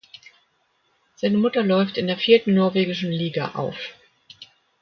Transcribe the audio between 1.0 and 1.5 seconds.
Seine